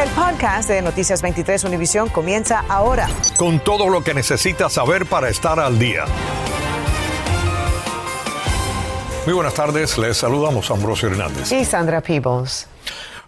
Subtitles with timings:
[0.00, 3.06] El podcast de Noticias 23 Univisión comienza ahora.
[3.36, 6.06] Con todo lo que necesitas saber para estar al día.
[9.26, 11.52] Muy buenas tardes, les saludamos Ambrosio Hernández.
[11.52, 12.66] Y Sandra Peebles.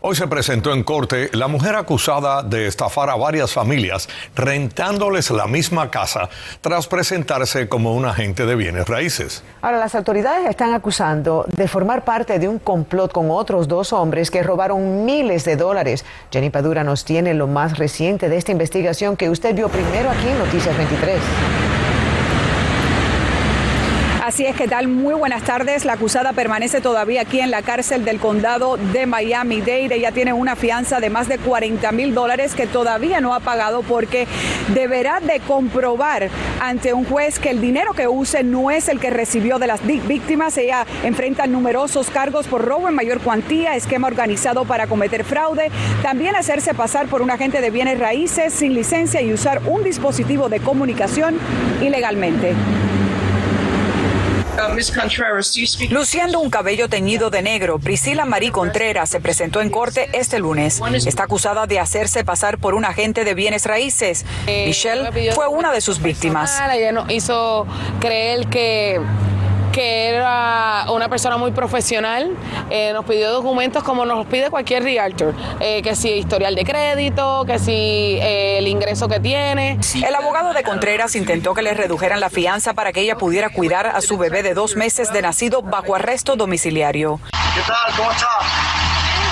[0.04, 5.47] Hoy se presentó en corte la mujer acusada de estafar a varias familias rentándoles la
[5.47, 6.29] misma casa
[6.61, 9.44] tras presentarse como un agente de bienes raíces.
[9.61, 14.33] Ahora, las autoridades están acusando de formar parte de un complot con otros dos hombres
[14.33, 16.05] que robaron miles de dólares.
[16.33, 20.27] Jenny Padura nos tiene lo más reciente de esta investigación que usted vio primero aquí
[20.27, 21.82] en Noticias 23.
[24.23, 25.85] Así es que tal, muy buenas tardes.
[25.85, 29.97] La acusada permanece todavía aquí en la cárcel del condado de Miami-Dade.
[29.97, 33.83] Ella tiene una fianza de más de 40 mil dólares que todavía no ha pagado
[33.83, 34.29] porque
[34.75, 36.29] deberá de comprobar
[36.61, 39.85] ante un juez que el dinero que use no es el que recibió de las
[39.85, 40.57] víctimas.
[40.57, 46.37] Ella enfrenta numerosos cargos por robo en mayor cuantía, esquema organizado para cometer fraude, también
[46.37, 50.61] hacerse pasar por un agente de bienes raíces sin licencia y usar un dispositivo de
[50.61, 51.41] comunicación
[51.80, 52.55] ilegalmente.
[55.91, 60.81] Luciendo un cabello teñido de negro, Priscila Marie Contreras se presentó en corte este lunes.
[61.07, 64.25] Está acusada de hacerse pasar por un agente de bienes raíces.
[64.47, 66.61] Eh, Michelle fue una de sus víctimas.
[66.73, 67.67] Ella nos hizo
[68.00, 69.00] creer que
[69.72, 72.36] que era una persona muy profesional,
[72.70, 77.44] eh, nos pidió documentos como nos pide cualquier realtor, eh, que si historial de crédito,
[77.46, 79.78] que si eh, el ingreso que tiene.
[79.94, 83.86] El abogado de Contreras intentó que le redujeran la fianza para que ella pudiera cuidar
[83.86, 87.18] a su bebé de dos meses de nacido bajo arresto domiciliario.
[87.54, 87.96] ¿Qué tal?
[87.96, 88.28] ¿Cómo está?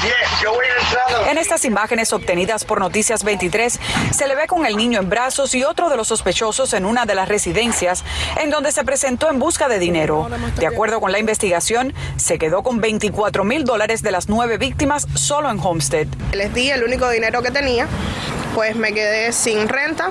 [0.03, 1.31] Bien, yo voy entrando.
[1.31, 3.79] En estas imágenes obtenidas por Noticias 23
[4.13, 7.05] se le ve con el niño en brazos y otro de los sospechosos en una
[7.05, 8.03] de las residencias
[8.41, 10.31] en donde se presentó en busca de dinero.
[10.57, 15.07] De acuerdo con la investigación, se quedó con 24 mil dólares de las nueve víctimas
[15.15, 16.09] solo en Homestead.
[16.33, 17.87] Les di el único dinero que tenía,
[18.55, 20.11] pues me quedé sin renta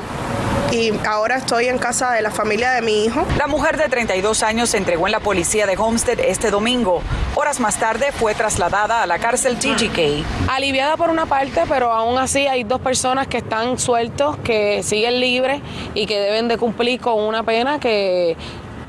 [0.71, 3.25] y ahora estoy en casa de la familia de mi hijo.
[3.37, 7.01] La mujer de 32 años se entregó en la policía de Homestead este domingo.
[7.35, 10.49] Horas más tarde fue trasladada a la cárcel TGK.
[10.49, 15.19] Aliviada por una parte, pero aún así hay dos personas que están sueltos, que siguen
[15.19, 15.61] libres
[15.95, 18.37] y que deben de cumplir con una pena que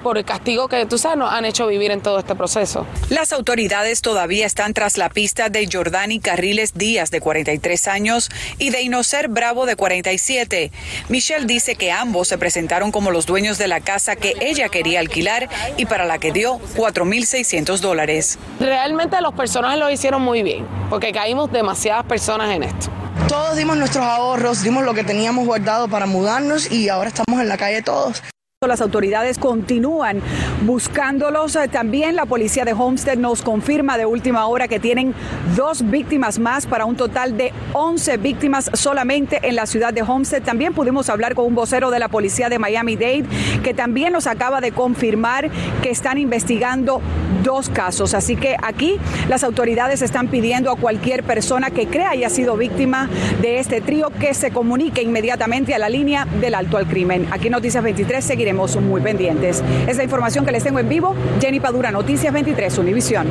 [0.02, 2.86] por el castigo que tú sabes nos han hecho vivir en todo este proceso.
[3.08, 8.70] Las autoridades todavía están tras la pista de Jordani Carriles Díaz, de 43 años, y
[8.70, 10.70] de Inocer Bravo, de 47.
[11.08, 15.00] Michelle dice que ambos se presentaron como los dueños de la casa que ella quería
[15.00, 18.38] alquilar y para la que dio 4.600 dólares.
[18.58, 22.90] Realmente los personajes lo hicieron muy bien, porque caímos demasiadas personas en esto.
[23.28, 27.48] Todos dimos nuestros ahorros, dimos lo que teníamos guardado para mudarnos y ahora estamos en
[27.48, 28.22] la calle todos.
[28.69, 30.21] Las autoridades continúan
[30.62, 31.56] buscándolos.
[31.56, 35.15] Eh, También la policía de Homestead nos confirma de última hora que tienen
[35.56, 40.43] dos víctimas más para un total de 11 víctimas solamente en la ciudad de Homestead.
[40.43, 43.25] También pudimos hablar con un vocero de la policía de Miami-Dade
[43.62, 45.50] que también nos acaba de confirmar
[45.82, 47.00] que están investigando
[47.42, 48.15] dos casos.
[48.15, 48.98] Así que aquí
[49.28, 53.09] las autoridades están pidiendo a cualquier persona que crea haya sido víctima
[53.41, 57.27] de este trío que se comunique inmediatamente a la línea del alto al crimen.
[57.31, 59.62] Aquí en Noticias 23 seguiremos muy pendientes.
[59.87, 61.14] Es la información que les tengo en vivo.
[61.40, 63.26] Jenny Padura, Noticias 23, Univisión.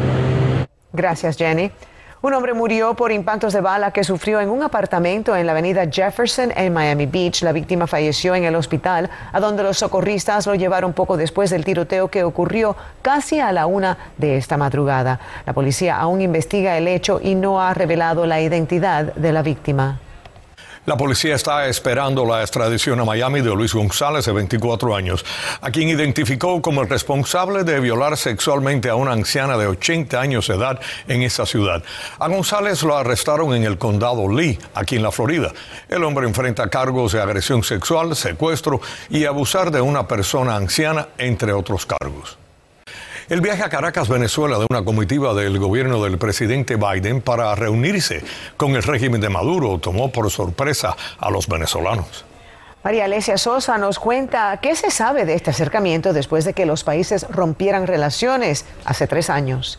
[0.94, 1.72] Gracias, Jenny.
[2.22, 5.88] Un hombre murió por impactos de bala que sufrió en un apartamento en la avenida
[5.90, 7.44] Jefferson en Miami Beach.
[7.44, 11.63] La víctima falleció en el hospital, a donde los socorristas lo llevaron poco después del
[11.63, 15.18] tiroteo que ocurrió casi a la una de esta madrugada.
[15.46, 20.00] La policía aún investiga el hecho y no ha revelado la identidad de la víctima.
[20.86, 25.26] La policía está esperando la extradición a Miami de Luis González, de 24 años,
[25.62, 30.48] a quien identificó como el responsable de violar sexualmente a una anciana de 80 años
[30.48, 31.84] de edad en esa ciudad.
[32.18, 35.52] A González lo arrestaron en el condado Lee, aquí en la Florida.
[35.90, 41.52] El hombre enfrenta cargos de agresión sexual, secuestro y abusar de una persona anciana, entre
[41.54, 42.38] otros cargos.
[43.30, 48.24] El viaje a Caracas, Venezuela, de una comitiva del gobierno del presidente Biden para reunirse
[48.58, 52.26] con el régimen de Maduro tomó por sorpresa a los venezolanos.
[52.84, 56.84] María Alesia Sosa nos cuenta qué se sabe de este acercamiento después de que los
[56.84, 59.78] países rompieran relaciones hace tres años.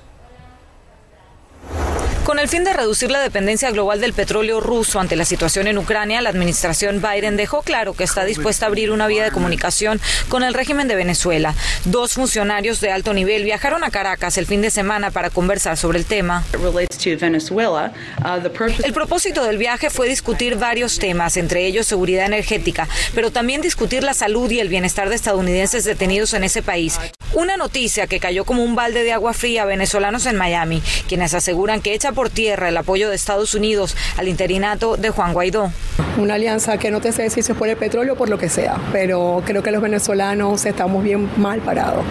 [2.31, 5.79] Con el fin de reducir la dependencia global del petróleo ruso ante la situación en
[5.79, 10.01] Ucrania, la administración Biden dejó claro que está dispuesta a abrir una vía de comunicación
[10.29, 11.57] con el régimen de Venezuela.
[11.87, 15.99] Dos funcionarios de alto nivel viajaron a Caracas el fin de semana para conversar sobre
[15.99, 16.45] el tema.
[18.85, 24.05] El propósito del viaje fue discutir varios temas, entre ellos seguridad energética, pero también discutir
[24.05, 26.97] la salud y el bienestar de estadounidenses detenidos en ese país.
[27.33, 31.33] Una noticia que cayó como un balde de agua fría a venezolanos en Miami, quienes
[31.33, 35.73] aseguran que echa por tierra el apoyo de Estados Unidos al interinato de Juan Guaidó.
[36.17, 38.37] Una alianza que no te sé decir si es por el petróleo o por lo
[38.37, 42.05] que sea, pero creo que los venezolanos estamos bien mal parados.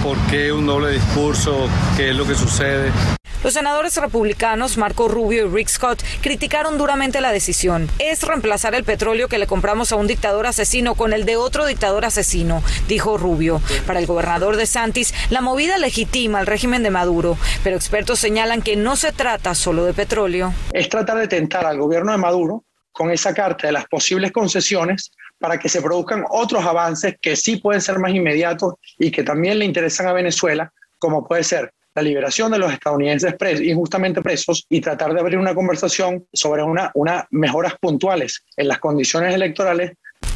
[0.00, 1.68] ¿Por qué un doble discurso?
[1.96, 2.92] ¿Qué es lo que sucede?
[3.42, 7.88] Los senadores republicanos Marco Rubio y Rick Scott criticaron duramente la decisión.
[7.98, 11.66] Es reemplazar el petróleo que le compramos a un dictador asesino con el de otro
[11.66, 13.60] dictador asesino, dijo Rubio.
[13.84, 18.62] Para el gobernador de Santis, la movida legitima al régimen de Maduro, pero expertos señalan
[18.62, 20.54] que no se trata solo de petróleo.
[20.72, 25.10] Es tratar de tentar al gobierno de Maduro con esa carta de las posibles concesiones
[25.40, 29.58] para que se produzcan otros avances que sí pueden ser más inmediatos y que también
[29.58, 34.80] le interesan a Venezuela, como puede ser la liberación de los estadounidenses injustamente presos y
[34.80, 39.92] tratar de abrir una conversación sobre unas una mejoras puntuales en las condiciones electorales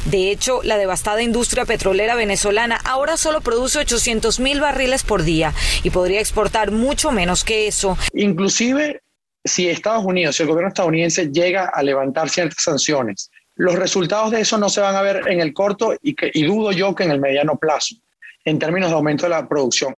[0.06, 5.52] de hecho, la devastada industria petrolera venezolana ahora solo produce 800 mil barriles por día
[5.82, 7.98] y podría exportar mucho menos que eso.
[8.12, 9.02] Inclusive,
[9.44, 14.42] si Estados Unidos, si el gobierno estadounidense llega a levantar ciertas sanciones, los resultados de
[14.42, 17.02] eso no se van a ver en el corto y, que, y dudo yo que
[17.02, 17.96] en el mediano plazo
[18.46, 19.94] en términos de aumento de la producción.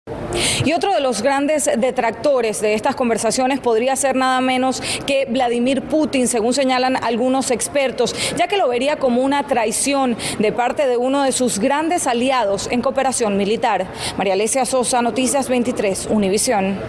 [0.66, 5.84] Y otro de los grandes detractores de estas conversaciones podría ser nada menos que Vladimir
[5.84, 10.98] Putin, según señalan algunos expertos, ya que lo vería como una traición de parte de
[10.98, 13.88] uno de sus grandes aliados en cooperación militar.
[14.18, 16.80] María Alesia Sosa, Noticias 23, Univisión.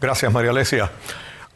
[0.00, 0.90] Gracias, María Alesia.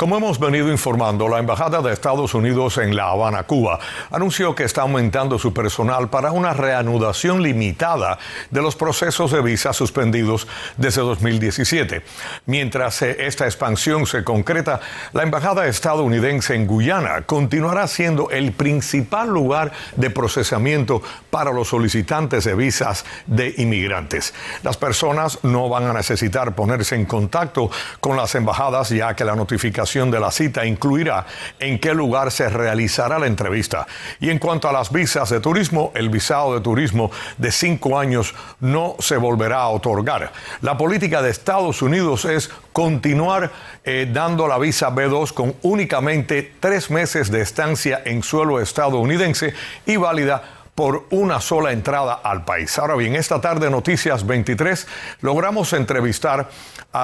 [0.04, 3.78] Como hemos venido informando, la Embajada de Estados Unidos en La Habana, Cuba,
[4.10, 8.18] anunció que está aumentando su personal para una reanudación limitada
[8.50, 10.46] de los procesos de visa suspendidos
[10.76, 12.02] desde 2017.
[12.44, 14.78] Mientras esta expansión se concreta,
[15.14, 22.44] la Embajada estadounidense en Guyana continuará siendo el principal lugar de procesamiento para los solicitantes
[22.44, 24.34] de visas de inmigrantes.
[24.64, 27.70] Las personas no van a necesitar ponerse en contacto
[28.00, 31.24] con las embajadas ya que la notificación de la cita incluirá
[31.60, 33.86] en qué lugar se realizará la entrevista.
[34.18, 38.34] Y en cuanto a las visas de turismo, el visado de turismo de cinco años
[38.58, 40.32] no se volverá a otorgar.
[40.62, 43.52] La política de Estados Unidos es continuar
[43.84, 49.54] eh, dando la visa B2 con únicamente tres meses de estancia en suelo estadounidense
[49.86, 50.42] y válida
[50.74, 52.78] por una sola entrada al país.
[52.78, 54.86] Ahora bien, esta tarde Noticias 23
[55.20, 56.48] logramos entrevistar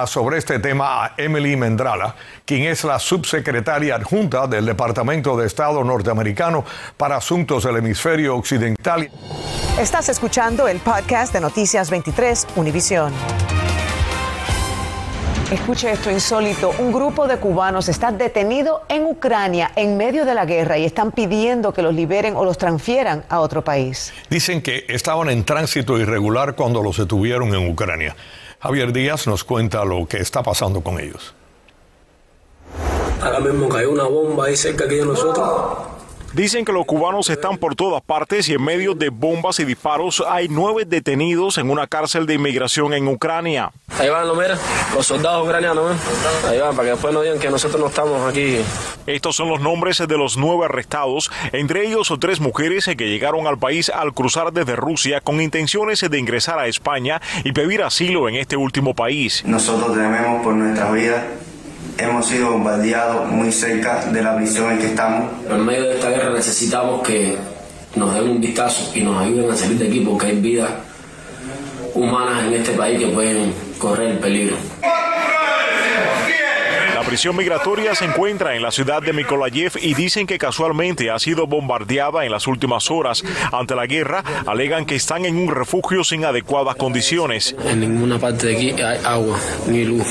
[0.05, 2.15] sobre este tema a Emily Mendrala,
[2.45, 6.63] quien es la subsecretaria adjunta del Departamento de Estado norteamericano
[6.97, 9.09] para Asuntos del Hemisferio Occidental.
[9.79, 13.13] Estás escuchando el podcast de Noticias 23 Univisión.
[15.51, 16.71] Escuche esto insólito.
[16.79, 21.11] Un grupo de cubanos está detenido en Ucrania en medio de la guerra y están
[21.11, 24.13] pidiendo que los liberen o los transfieran a otro país.
[24.29, 28.15] Dicen que estaban en tránsito irregular cuando los detuvieron en Ucrania.
[28.61, 31.35] Javier Díaz nos cuenta lo que está pasando con ellos.
[33.21, 35.90] Ahora mismo cayó una bomba ahí cerca aquí de nosotros.
[36.33, 40.23] Dicen que los cubanos están por todas partes y en medio de bombas y disparos
[40.25, 43.71] hay nueve detenidos en una cárcel de inmigración en Ucrania.
[43.99, 44.57] Ahí van, mira,
[44.95, 46.47] los soldados ucranianos, ¿eh?
[46.49, 48.59] ahí van, para que después no digan que nosotros no estamos aquí.
[49.07, 53.57] Estos son los nombres de los nueve arrestados, entre ellos tres mujeres que llegaron al
[53.57, 58.35] país al cruzar desde Rusia con intenciones de ingresar a España y pedir asilo en
[58.35, 59.43] este último país.
[59.45, 61.27] Nosotros tememos por nuestra vida
[62.01, 65.31] hemos sido bombardeados muy cerca de la prisión en que estamos.
[65.49, 67.37] En medio de esta guerra necesitamos que
[67.95, 70.69] nos den un vistazo y nos ayuden a salir de aquí porque hay vidas
[71.93, 74.55] humanas en este país que pueden correr el peligro
[77.11, 81.45] prisión migratoria se encuentra en la ciudad de Mikolayev y dicen que casualmente ha sido
[81.45, 83.21] bombardeada en las últimas horas.
[83.51, 87.53] Ante la guerra, alegan que están en un refugio sin adecuadas condiciones.
[87.65, 89.37] En ninguna parte de aquí hay agua
[89.67, 90.07] ni luz.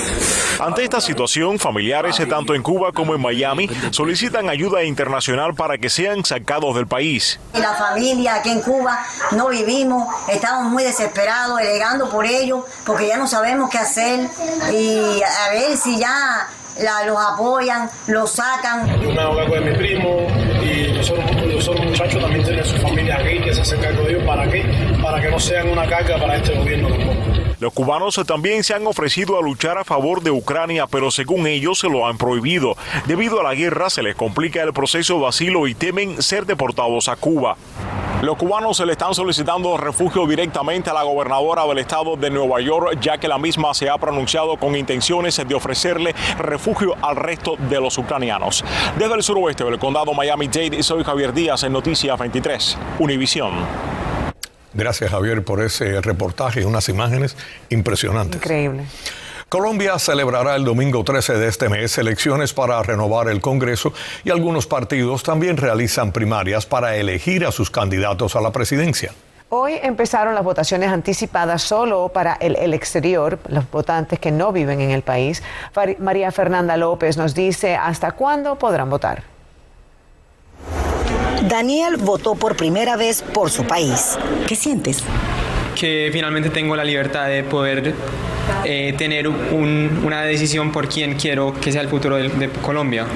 [0.58, 5.88] Ante esta situación, familiares tanto en Cuba como en Miami solicitan ayuda internacional para que
[5.88, 7.40] sean sacados del país.
[7.54, 8.98] La familia aquí en Cuba
[9.32, 14.28] no vivimos, estamos muy desesperados, alegando por ellos, porque ya no sabemos qué hacer
[14.70, 16.46] y a ver si ya
[16.82, 19.00] la, los apoyan, los sacan.
[19.00, 20.26] Yo me hago cargo de mi primo
[20.62, 24.24] y los otros, muchachos también tienen su familia aquí que se hacen cargo de ellos.
[24.24, 24.64] ¿Para qué?
[25.02, 26.88] Para que no sean una carga para este gobierno
[27.60, 31.78] Los cubanos también se han ofrecido a luchar a favor de Ucrania, pero según ellos
[31.78, 32.74] se lo han prohibido.
[33.06, 37.08] Debido a la guerra se les complica el proceso de asilo y temen ser deportados
[37.08, 37.58] a Cuba.
[38.22, 42.62] Los cubanos se le están solicitando refugio directamente a la gobernadora del estado de Nueva
[42.62, 47.56] York, ya que la misma se ha pronunciado con intenciones de ofrecerle refugio al resto
[47.56, 48.64] de los ucranianos.
[48.98, 53.99] Desde el suroeste del condado Miami-Dade, soy Javier Díaz en Noticias 23, Univisión.
[54.72, 57.36] Gracias Javier por ese reportaje y unas imágenes
[57.70, 58.36] impresionantes.
[58.36, 58.84] Increíble.
[59.48, 64.68] Colombia celebrará el domingo 13 de este mes elecciones para renovar el Congreso y algunos
[64.68, 69.12] partidos también realizan primarias para elegir a sus candidatos a la presidencia.
[69.48, 74.80] Hoy empezaron las votaciones anticipadas solo para el, el, exterior, los votantes que no viven
[74.80, 75.42] en el país.
[75.98, 79.29] María Fernanda López nos dice hasta cuándo podrán votar.
[81.50, 84.16] Daniel votó por primera vez por su país.
[84.46, 85.02] ¿Qué sientes?
[85.74, 87.92] Que finalmente tengo la libertad de poder
[88.64, 93.06] eh, tener un, una decisión por quién quiero que sea el futuro de, de, Colombia.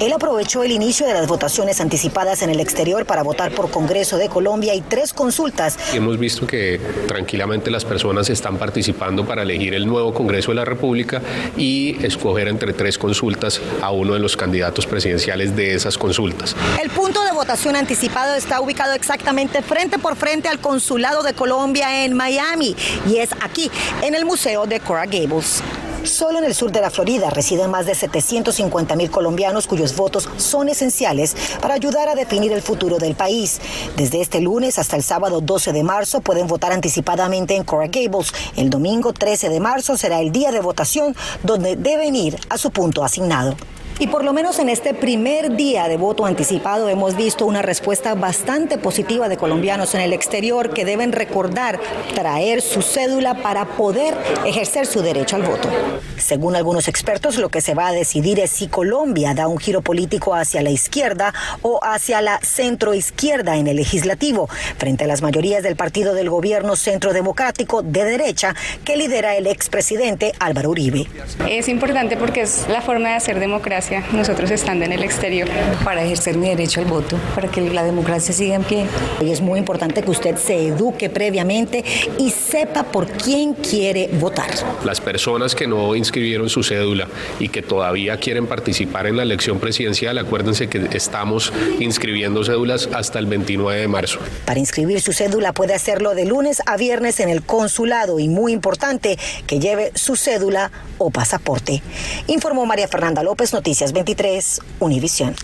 [0.00, 4.16] Él aprovechó el inicio de las votaciones anticipadas en el exterior para votar por Congreso
[4.16, 5.78] de Colombia y tres consultas.
[5.94, 10.64] Hemos visto que tranquilamente las personas están participando para elegir el nuevo Congreso de la
[10.64, 11.22] República
[11.56, 16.56] y escoger entre tres consultas a uno de los candidatos presidenciales de esas consultas.
[16.82, 22.04] El punto de votación anticipado está ubicado exactamente frente por frente al Consulado de Colombia
[22.04, 22.74] en Miami
[23.08, 23.70] y es aquí,
[24.02, 25.62] en el Museo de Coral Gables.
[26.06, 30.28] Solo en el sur de la Florida residen más de 750 mil colombianos cuyos votos
[30.36, 33.60] son esenciales para ayudar a definir el futuro del país.
[33.96, 38.32] Desde este lunes hasta el sábado 12 de marzo pueden votar anticipadamente en Coral Gables.
[38.56, 42.70] El domingo 13 de marzo será el día de votación donde deben ir a su
[42.70, 43.56] punto asignado.
[43.98, 48.14] Y por lo menos en este primer día de voto anticipado hemos visto una respuesta
[48.14, 51.80] bastante positiva de colombianos en el exterior que deben recordar
[52.14, 55.70] traer su cédula para poder ejercer su derecho al voto.
[56.18, 59.80] Según algunos expertos, lo que se va a decidir es si Colombia da un giro
[59.80, 65.62] político hacia la izquierda o hacia la centroizquierda en el legislativo, frente a las mayorías
[65.62, 71.06] del partido del gobierno centro democrático de derecha que lidera el expresidente Álvaro Uribe.
[71.48, 75.48] Es importante porque es la forma de hacer democracia nosotros estando en el exterior.
[75.84, 78.86] Para ejercer mi derecho al voto, para que la democracia siga en pie.
[79.20, 81.84] Y es muy importante que usted se eduque previamente
[82.18, 84.50] y sepa por quién quiere votar.
[84.84, 89.60] Las personas que no inscribieron su cédula y que todavía quieren participar en la elección
[89.60, 94.18] presidencial, acuérdense que estamos inscribiendo cédulas hasta el 29 de marzo.
[94.44, 98.52] Para inscribir su cédula puede hacerlo de lunes a viernes en el consulado y muy
[98.52, 101.82] importante que lleve su cédula o pasaporte.
[102.26, 105.34] Informó María Fernanda López, Noticias Noticias 23, Univisión.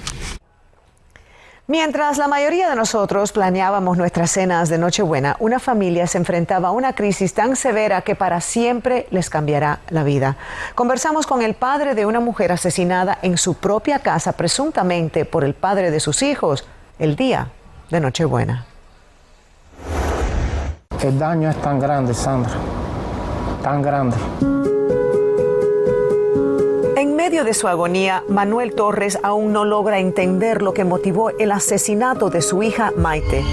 [1.66, 6.70] Mientras la mayoría de nosotros planeábamos nuestras cenas de Nochebuena, una familia se enfrentaba a
[6.70, 10.38] una crisis tan severa que para siempre les cambiará la vida.
[10.74, 15.52] Conversamos con el padre de una mujer asesinada en su propia casa, presuntamente por el
[15.52, 16.64] padre de sus hijos,
[16.98, 17.50] el día
[17.90, 18.64] de Nochebuena.
[21.02, 22.54] El daño es tan grande, Sandra,
[23.62, 24.16] tan grande.
[27.22, 31.52] En medio de su agonía, Manuel Torres aún no logra entender lo que motivó el
[31.52, 33.44] asesinato de su hija Maite.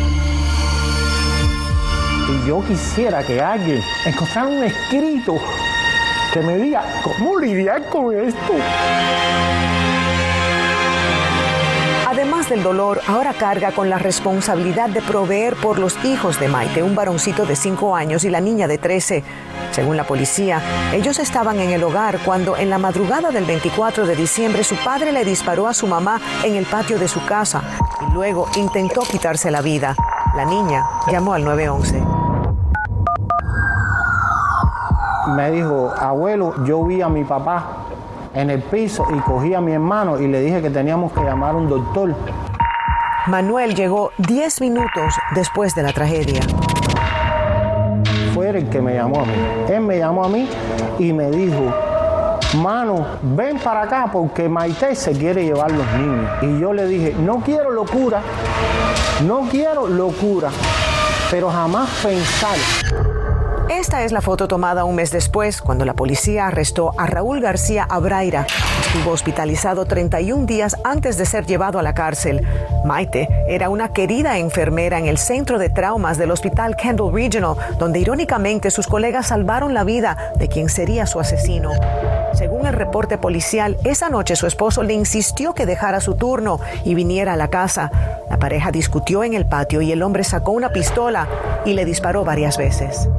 [2.27, 5.35] Y yo quisiera que alguien encontrara un escrito
[6.33, 8.53] que me diga cómo lidiar con esto.
[12.49, 16.81] Además del dolor, ahora carga con la responsabilidad de proveer por los hijos de Maite,
[16.81, 19.23] un varoncito de 5 años y la niña de 13.
[19.71, 20.59] Según la policía,
[20.91, 25.11] ellos estaban en el hogar cuando en la madrugada del 24 de diciembre su padre
[25.11, 27.61] le disparó a su mamá en el patio de su casa
[28.07, 29.95] y luego intentó quitarse la vida.
[30.35, 32.03] La niña llamó al 911.
[35.35, 37.88] Me dijo, abuelo, yo vi a mi papá
[38.33, 41.55] en el piso y cogí a mi hermano y le dije que teníamos que llamar
[41.55, 42.15] a un doctor.
[43.27, 46.41] Manuel llegó 10 minutos después de la tragedia.
[48.33, 49.33] Fue el que me llamó a mí.
[49.69, 50.47] Él me llamó a mí
[50.97, 51.73] y me dijo,
[52.57, 56.29] mano, ven para acá porque Maite se quiere llevar los niños.
[56.41, 58.21] Y yo le dije, no quiero locura,
[59.25, 60.49] no quiero locura,
[61.29, 62.57] pero jamás pensar
[63.89, 67.87] esta es la foto tomada un mes después, cuando la policía arrestó a Raúl García
[67.89, 68.45] Abraira.
[68.85, 72.47] Estuvo hospitalizado 31 días antes de ser llevado a la cárcel.
[72.85, 77.97] Maite era una querida enfermera en el centro de traumas del Hospital Kendall Regional, donde
[77.97, 81.71] irónicamente sus colegas salvaron la vida de quien sería su asesino.
[82.33, 86.93] Según el reporte policial, esa noche su esposo le insistió que dejara su turno y
[86.93, 87.89] viniera a la casa.
[88.29, 91.27] La pareja discutió en el patio y el hombre sacó una pistola
[91.65, 93.09] y le disparó varias veces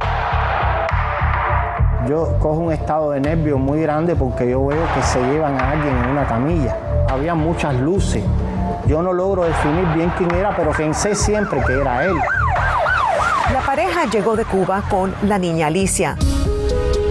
[2.09, 5.71] yo cojo un estado de nervio muy grande porque yo veo que se llevan a
[5.73, 6.77] alguien en una camilla.
[7.09, 8.23] Había muchas luces.
[8.87, 12.15] Yo no logro definir bien quién era, pero pensé siempre que era él.
[13.53, 16.17] La pareja llegó de Cuba con la niña Alicia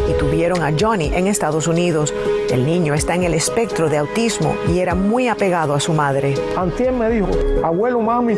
[0.10, 2.14] y tuvieron a Johnny en Estados Unidos.
[2.50, 6.36] El niño está en el espectro de autismo y era muy apegado a su madre.
[6.58, 7.30] Antier me dijo,
[7.64, 8.36] abuelo mami,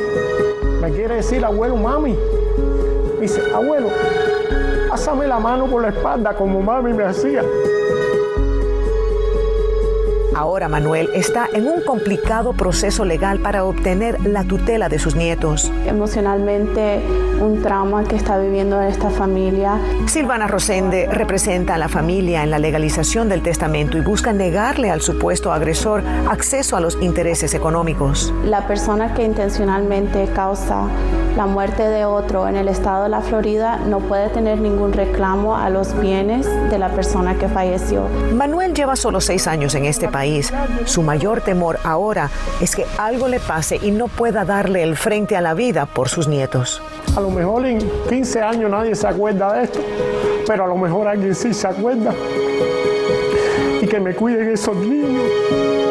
[0.81, 2.17] me quiere decir abuelo mami.
[3.15, 3.89] Me dice, abuelo,
[4.91, 7.41] pásame la mano por la espalda como mami me hacía.
[10.41, 15.71] Ahora Manuel está en un complicado proceso legal para obtener la tutela de sus nietos.
[15.85, 16.99] Emocionalmente,
[17.39, 19.77] un trauma que está viviendo esta familia.
[20.07, 25.01] Silvana Rosende representa a la familia en la legalización del testamento y busca negarle al
[25.01, 28.33] supuesto agresor acceso a los intereses económicos.
[28.43, 30.87] La persona que intencionalmente causa
[31.35, 35.55] la muerte de otro en el estado de la Florida no puede tener ningún reclamo
[35.55, 38.07] a los bienes de la persona que falleció.
[38.35, 40.30] Manuel lleva solo seis años en este país.
[40.85, 42.29] Su mayor temor ahora
[42.61, 46.09] es que algo le pase y no pueda darle el frente a la vida por
[46.09, 46.81] sus nietos.
[47.15, 49.79] A lo mejor en 15 años nadie se acuerda de esto,
[50.47, 52.13] pero a lo mejor alguien sí se acuerda.
[53.81, 55.90] Y que me cuiden esos niños.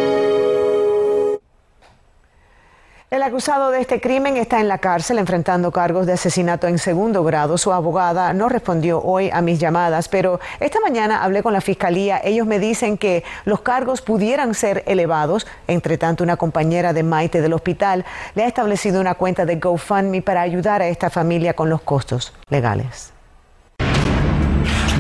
[3.10, 7.24] El acusado de este crimen está en la cárcel enfrentando cargos de asesinato en segundo
[7.24, 7.58] grado.
[7.58, 12.20] Su abogada no respondió hoy a mis llamadas, pero esta mañana hablé con la fiscalía.
[12.22, 15.48] Ellos me dicen que los cargos pudieran ser elevados.
[15.66, 18.04] Entre tanto, una compañera de Maite del hospital
[18.36, 22.32] le ha establecido una cuenta de GoFundMe para ayudar a esta familia con los costos
[22.48, 23.12] legales.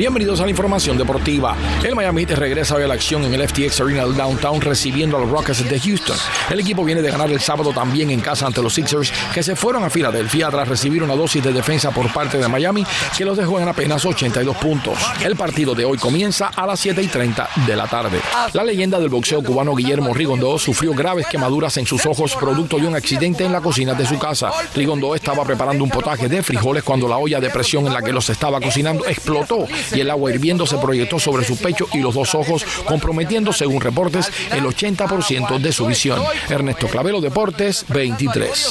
[0.00, 1.54] Bienvenidos a la información deportiva.
[1.84, 5.20] El Miami regresa hoy a la acción en el FTX Arena del Downtown recibiendo a
[5.20, 6.16] los Rockets de Houston.
[6.48, 9.54] El equipo viene de ganar el sábado también en casa ante los Sixers que se
[9.56, 12.82] fueron a Filadelfia tras recibir una dosis de defensa por parte de Miami
[13.14, 14.98] que los dejó en apenas 82 puntos.
[15.22, 18.20] El partido de hoy comienza a las 7 y 30 de la tarde.
[18.54, 22.86] La leyenda del boxeo cubano Guillermo Rigondó sufrió graves quemaduras en sus ojos producto de
[22.86, 24.50] un accidente en la cocina de su casa.
[24.74, 28.14] Rigondó estaba preparando un potaje de frijoles cuando la olla de presión en la que
[28.14, 32.14] los estaba cocinando explotó y el agua hirviendo se proyectó sobre su pecho y los
[32.14, 36.22] dos ojos, comprometiendo, según reportes, el 80% de su visión.
[36.48, 38.70] Ernesto Clavero, Deportes 23.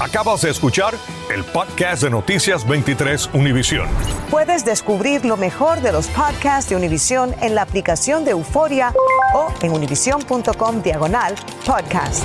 [0.00, 0.94] Acabas de escuchar
[1.32, 3.88] el podcast de Noticias 23 Univisión.
[4.30, 8.92] Puedes descubrir lo mejor de los podcasts de Univisión en la aplicación de Euforia
[9.34, 12.24] o en univision.com diagonal podcasts.